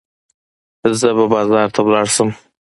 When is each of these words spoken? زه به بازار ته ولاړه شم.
زه 0.99 1.09
به 1.17 1.25
بازار 1.33 1.67
ته 1.75 1.79
ولاړه 1.83 2.11
شم. 2.15 2.29